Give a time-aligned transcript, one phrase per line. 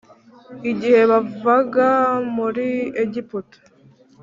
[0.71, 1.89] igihe bavaga
[2.35, 2.67] muri
[3.03, 3.57] Egiputa